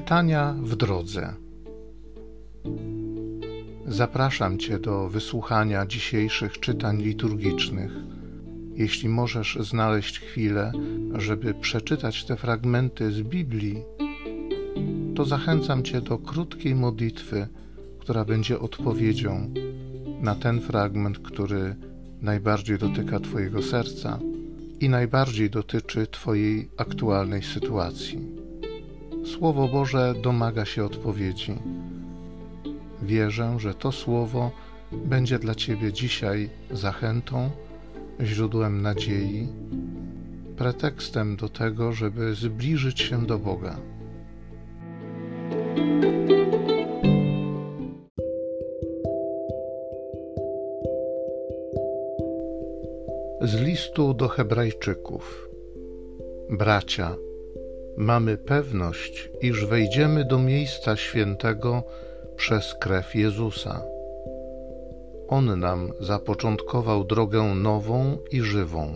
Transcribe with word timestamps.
Czytania 0.00 0.54
w 0.62 0.76
drodze. 0.76 1.34
Zapraszam 3.86 4.58
Cię 4.58 4.78
do 4.78 5.08
wysłuchania 5.08 5.86
dzisiejszych 5.86 6.60
czytań 6.60 7.02
liturgicznych. 7.02 7.92
Jeśli 8.74 9.08
możesz 9.08 9.58
znaleźć 9.60 10.20
chwilę, 10.20 10.72
żeby 11.14 11.54
przeczytać 11.54 12.24
te 12.24 12.36
fragmenty 12.36 13.12
z 13.12 13.22
Biblii, 13.22 13.82
to 15.16 15.24
zachęcam 15.24 15.82
Cię 15.82 16.00
do 16.00 16.18
krótkiej 16.18 16.74
modlitwy, 16.74 17.46
która 17.98 18.24
będzie 18.24 18.58
odpowiedzią 18.60 19.54
na 20.20 20.34
ten 20.34 20.60
fragment, 20.60 21.18
który 21.18 21.76
najbardziej 22.22 22.78
dotyka 22.78 23.20
Twojego 23.20 23.62
serca 23.62 24.18
i 24.80 24.88
najbardziej 24.88 25.50
dotyczy 25.50 26.06
Twojej 26.06 26.68
aktualnej 26.76 27.42
sytuacji. 27.42 28.39
Słowo 29.24 29.68
Boże 29.68 30.14
domaga 30.22 30.64
się 30.64 30.84
odpowiedzi. 30.84 31.54
Wierzę, 33.02 33.54
że 33.58 33.74
to 33.74 33.92
Słowo 33.92 34.50
będzie 34.92 35.38
dla 35.38 35.54
Ciebie 35.54 35.92
dzisiaj 35.92 36.50
zachętą, 36.70 37.50
źródłem 38.20 38.82
nadziei, 38.82 39.48
pretekstem 40.56 41.36
do 41.36 41.48
tego, 41.48 41.92
żeby 41.92 42.34
zbliżyć 42.34 43.00
się 43.00 43.26
do 43.26 43.38
Boga. 43.38 43.76
Z 53.40 53.60
listu 53.60 54.14
do 54.14 54.28
Hebrajczyków. 54.28 55.48
Bracia, 56.50 57.16
mamy 57.96 58.36
pewność, 58.36 59.30
iż 59.40 59.66
wejdziemy 59.66 60.24
do 60.24 60.38
miejsca 60.38 60.96
świętego 60.96 61.82
przez 62.36 62.74
krew 62.74 63.14
Jezusa. 63.14 63.82
On 65.28 65.60
nam 65.60 65.92
zapoczątkował 66.00 67.04
drogę 67.04 67.42
nową 67.42 68.18
i 68.30 68.40
żywą, 68.42 68.94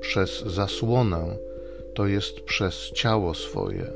przez 0.00 0.40
zasłonę, 0.40 1.36
to 1.94 2.06
jest 2.06 2.40
przez 2.40 2.74
ciało 2.94 3.34
swoje. 3.34 3.86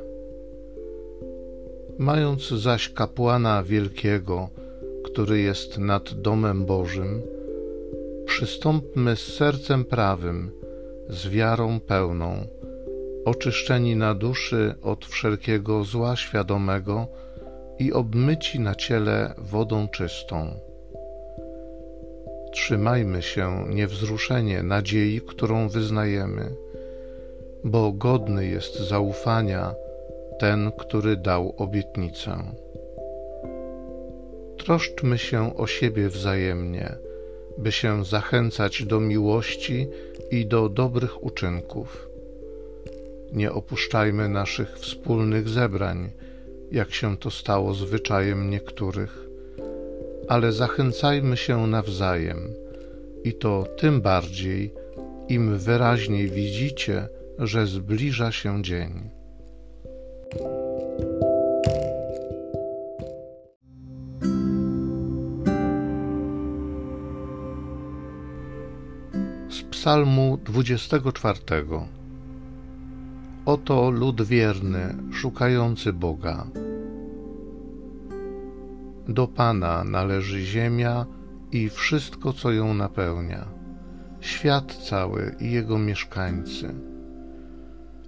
Mając 1.98 2.48
zaś 2.48 2.88
kapłana 2.88 3.62
wielkiego, 3.62 4.48
który 5.04 5.40
jest 5.40 5.78
nad 5.78 6.14
domem 6.14 6.64
Bożym, 6.64 7.22
przystąpmy 8.26 9.16
z 9.16 9.34
sercem 9.34 9.84
prawym, 9.84 10.50
z 11.08 11.28
wiarą 11.28 11.80
pełną 11.80 12.46
oczyszczeni 13.24 13.96
na 13.96 14.14
duszy 14.14 14.74
od 14.82 15.06
wszelkiego 15.06 15.84
zła 15.84 16.16
świadomego 16.16 17.06
i 17.78 17.92
obmyci 17.92 18.60
na 18.60 18.74
ciele 18.74 19.34
wodą 19.38 19.88
czystą. 19.88 20.54
Trzymajmy 22.52 23.22
się 23.22 23.64
niewzruszenie 23.68 24.62
nadziei, 24.62 25.20
którą 25.20 25.68
wyznajemy, 25.68 26.56
bo 27.64 27.92
godny 27.92 28.46
jest 28.46 28.78
zaufania 28.78 29.74
ten, 30.38 30.72
który 30.72 31.16
dał 31.16 31.54
obietnicę. 31.56 32.36
Troszczmy 34.56 35.18
się 35.18 35.56
o 35.56 35.66
siebie 35.66 36.08
wzajemnie, 36.08 36.96
by 37.58 37.72
się 37.72 38.04
zachęcać 38.04 38.84
do 38.84 39.00
miłości 39.00 39.88
i 40.30 40.46
do 40.46 40.68
dobrych 40.68 41.24
uczynków 41.24 42.09
nie 43.32 43.52
opuszczajmy 43.52 44.28
naszych 44.28 44.78
wspólnych 44.78 45.48
zebrań, 45.48 46.10
jak 46.72 46.94
się 46.94 47.16
to 47.16 47.30
stało 47.30 47.74
zwyczajem 47.74 48.50
niektórych, 48.50 49.26
ale 50.28 50.52
zachęcajmy 50.52 51.36
się 51.36 51.66
nawzajem 51.66 52.54
i 53.24 53.34
to 53.34 53.66
tym 53.78 54.00
bardziej, 54.00 54.74
im 55.28 55.58
wyraźniej 55.58 56.28
widzicie, 56.28 57.08
że 57.38 57.66
zbliża 57.66 58.32
się 58.32 58.62
dzień. 58.62 59.10
Z 69.50 69.62
Psalmu 69.70 70.38
24. 70.44 71.40
Oto 73.50 73.90
lud 73.90 74.22
wierny, 74.22 74.94
szukający 75.12 75.92
Boga. 75.92 76.46
Do 79.08 79.28
Pana 79.28 79.84
należy 79.84 80.40
ziemia 80.40 81.06
i 81.52 81.68
wszystko, 81.68 82.32
co 82.32 82.52
ją 82.52 82.74
napełnia, 82.74 83.48
świat 84.20 84.74
cały 84.74 85.34
i 85.40 85.50
jego 85.50 85.78
mieszkańcy. 85.78 86.74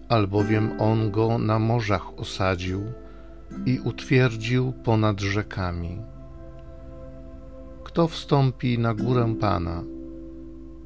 Albowiem 0.09 0.71
On 0.79 1.11
go 1.11 1.39
na 1.39 1.59
morzach 1.59 2.19
osadził 2.19 2.81
i 3.67 3.81
utwierdził 3.85 4.73
ponad 4.73 5.21
rzekami. 5.21 6.03
Kto 7.85 8.09
wstąpi 8.09 8.79
na 8.79 8.95
górę 8.95 9.35
Pana? 9.41 9.83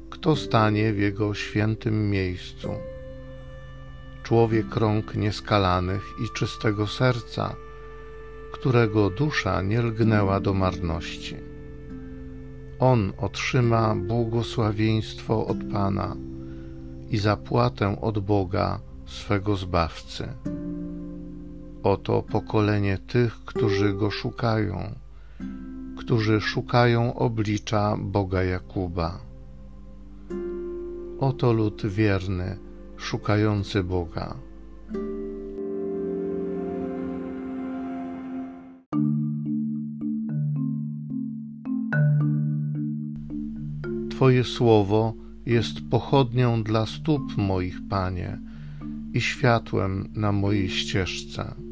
Kto 0.09 0.35
stanie 0.35 0.93
w 0.93 0.99
Jego 0.99 1.33
świętym 1.33 2.09
miejscu? 2.09 2.69
Człowiek 4.27 4.75
rąk 4.75 5.15
nieskalanych 5.15 6.03
i 6.25 6.29
czystego 6.29 6.87
serca, 6.87 7.55
którego 8.51 9.09
dusza 9.09 9.61
nie 9.61 9.81
lgnęła 9.81 10.39
do 10.39 10.53
marności. 10.53 11.35
On 12.79 13.13
otrzyma 13.17 13.95
błogosławieństwo 13.95 15.47
od 15.47 15.57
Pana 15.73 16.15
i 17.09 17.17
zapłatę 17.17 18.01
od 18.01 18.19
Boga, 18.19 18.79
swego 19.05 19.55
Zbawcy. 19.55 20.27
Oto 21.83 22.23
pokolenie 22.23 22.97
tych, 22.97 23.33
którzy 23.45 23.93
Go 23.93 24.11
szukają, 24.11 24.95
którzy 25.97 26.41
szukają 26.41 27.15
oblicza 27.15 27.97
Boga 27.99 28.43
Jakuba. 28.43 29.19
Oto 31.19 31.53
lud 31.53 31.85
wierny, 31.85 32.66
szukający 32.97 33.83
Boga. 33.83 34.35
Twoje 44.09 44.43
słowo 44.43 45.13
jest 45.45 45.77
pochodnią 45.89 46.63
dla 46.63 46.85
stóp 46.85 47.37
moich, 47.37 47.77
Panie, 47.89 48.39
i 49.13 49.21
światłem 49.21 50.09
na 50.15 50.31
mojej 50.31 50.69
ścieżce. 50.69 51.66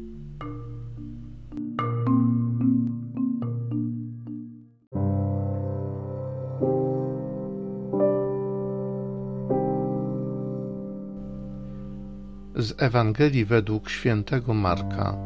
Z 12.58 12.82
Ewangelii 12.82 13.44
według 13.44 13.90
świętego 13.90 14.54
Marka. 14.54 15.16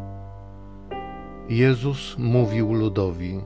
Jezus 1.48 2.18
mówił 2.18 2.74
ludowi: 2.74 3.40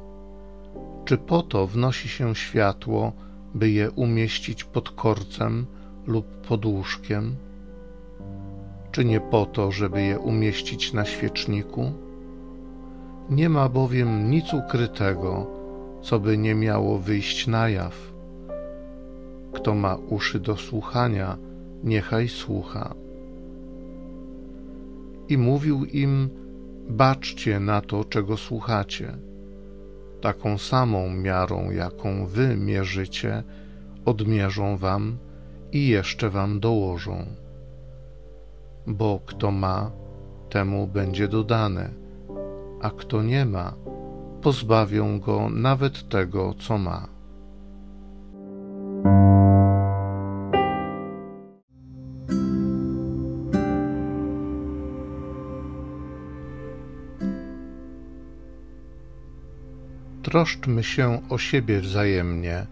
Czy 1.04 1.18
po 1.18 1.42
to 1.42 1.66
wnosi 1.66 2.08
się 2.08 2.34
światło, 2.34 3.12
by 3.54 3.70
je 3.70 3.90
umieścić 3.90 4.64
pod 4.64 4.90
korcem 4.90 5.66
lub 6.06 6.26
pod 6.26 6.64
łóżkiem? 6.66 7.36
Czy 8.92 9.04
nie 9.04 9.20
po 9.20 9.46
to, 9.46 9.70
żeby 9.70 10.02
je 10.02 10.18
umieścić 10.18 10.92
na 10.92 11.04
świeczniku? 11.04 11.92
Nie 13.30 13.48
ma 13.48 13.68
bowiem 13.68 14.30
nic 14.30 14.54
ukrytego, 14.54 15.46
co 16.02 16.18
by 16.18 16.38
nie 16.38 16.54
miało 16.54 16.98
wyjść 16.98 17.46
na 17.46 17.68
jaw. 17.68 18.12
Kto 19.52 19.74
ma 19.74 19.96
uszy 20.08 20.40
do 20.40 20.56
słuchania, 20.56 21.36
niechaj 21.82 22.28
słucha 22.28 22.94
i 25.28 25.38
mówił 25.38 25.84
im: 25.84 26.30
Baczcie 26.88 27.60
na 27.60 27.80
to, 27.80 28.04
czego 28.04 28.36
słuchacie. 28.36 29.16
Taką 30.20 30.58
samą 30.58 31.10
miarą, 31.10 31.70
jaką 31.70 32.26
wy 32.26 32.56
mierzycie, 32.56 33.42
odmierzą 34.04 34.76
wam 34.76 35.18
i 35.72 35.88
jeszcze 35.88 36.30
wam 36.30 36.60
dołożą. 36.60 37.26
Bo 38.86 39.20
kto 39.26 39.50
ma, 39.50 39.90
temu 40.50 40.86
będzie 40.86 41.28
dodane, 41.28 41.90
a 42.80 42.90
kto 42.90 43.22
nie 43.22 43.44
ma, 43.46 43.74
pozbawią 44.42 45.20
go 45.20 45.48
nawet 45.48 46.08
tego, 46.08 46.54
co 46.58 46.78
ma. 46.78 47.13
Troszczmy 60.24 60.82
się 60.82 61.20
o 61.28 61.38
siebie 61.38 61.80
wzajemnie, 61.80 62.66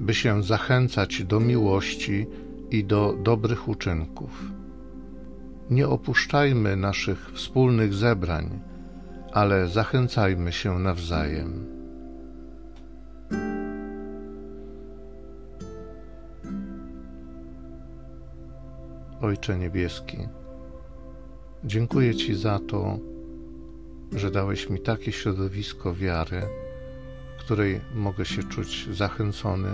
by 0.00 0.14
się 0.14 0.42
zachęcać 0.42 1.24
do 1.24 1.40
miłości 1.40 2.26
i 2.70 2.84
do 2.84 3.16
dobrych 3.22 3.68
uczynków. 3.68 4.44
Nie 5.70 5.88
opuszczajmy 5.88 6.76
naszych 6.76 7.32
wspólnych 7.34 7.94
zebrań, 7.94 8.60
ale 9.32 9.68
zachęcajmy 9.68 10.52
się 10.52 10.78
nawzajem. 10.78 11.66
Ojcze 19.20 19.58
Niebieski, 19.58 20.18
dziękuję 21.64 22.14
Ci 22.14 22.34
za 22.34 22.58
to, 22.58 22.98
że 24.12 24.30
dałeś 24.30 24.70
mi 24.70 24.80
takie 24.80 25.12
środowisko 25.12 25.94
wiary, 25.94 26.42
której 27.44 27.80
mogę 27.94 28.24
się 28.24 28.42
czuć 28.42 28.88
zachęcony 28.92 29.68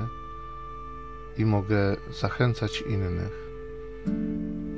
i 1.38 1.44
mogę 1.44 1.96
zachęcać 2.20 2.84
innych, 2.88 3.48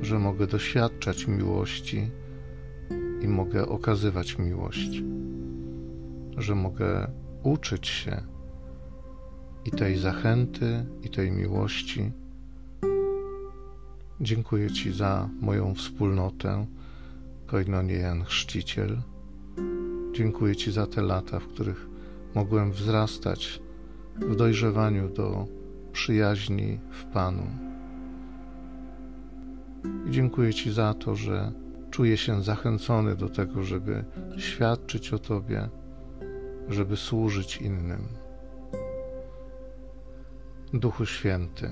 że 0.01 0.19
mogę 0.19 0.47
doświadczać 0.47 1.27
miłości 1.27 2.11
i 3.21 3.27
mogę 3.27 3.67
okazywać 3.67 4.37
miłość, 4.37 5.03
że 6.37 6.55
mogę 6.55 7.11
uczyć 7.43 7.87
się 7.87 8.23
i 9.65 9.71
tej 9.71 9.97
zachęty, 9.97 10.85
i 11.03 11.09
tej 11.09 11.31
miłości. 11.31 12.11
Dziękuję 14.21 14.71
Ci 14.71 14.93
za 14.93 15.29
moją 15.41 15.75
wspólnotę, 15.75 16.65
Koinonie 17.47 17.93
Jan 17.93 18.23
Chrzciciel. 18.23 19.01
Dziękuję 20.13 20.55
Ci 20.55 20.71
za 20.71 20.87
te 20.87 21.01
lata, 21.01 21.39
w 21.39 21.47
których 21.47 21.90
mogłem 22.35 22.71
wzrastać 22.71 23.61
w 24.15 24.35
dojrzewaniu 24.35 25.09
do 25.09 25.45
przyjaźni 25.91 26.79
w 26.91 27.05
Panu. 27.05 27.47
I 30.07 30.11
dziękuję 30.11 30.53
Ci 30.53 30.71
za 30.71 30.93
to, 30.93 31.15
że 31.15 31.51
czuję 31.91 32.17
się 32.17 32.43
zachęcony 32.43 33.15
do 33.15 33.29
tego, 33.29 33.63
żeby 33.63 34.05
świadczyć 34.37 35.13
o 35.13 35.19
Tobie, 35.19 35.69
żeby 36.69 36.97
służyć 36.97 37.57
innym. 37.57 38.07
Duchu 40.73 41.05
Święty, 41.05 41.71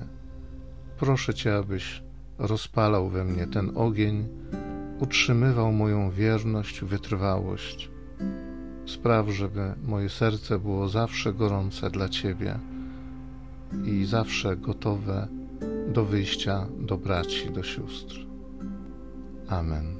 proszę 0.98 1.34
Cię, 1.34 1.56
abyś 1.56 2.02
rozpalał 2.38 3.08
we 3.08 3.24
mnie 3.24 3.46
ten 3.46 3.72
ogień, 3.74 4.28
utrzymywał 5.00 5.72
moją 5.72 6.10
wierność, 6.10 6.84
wytrwałość. 6.84 7.90
Spraw, 8.86 9.28
żeby 9.28 9.74
moje 9.84 10.08
serce 10.08 10.58
było 10.58 10.88
zawsze 10.88 11.32
gorące 11.32 11.90
dla 11.90 12.08
Ciebie 12.08 12.58
i 13.84 14.04
zawsze 14.04 14.56
gotowe 14.56 15.28
do 15.92 16.04
wyjścia 16.04 16.66
do 16.78 16.96
braci, 16.96 17.50
do 17.50 17.62
sióstr. 17.62 18.26
Amen. 19.48 19.99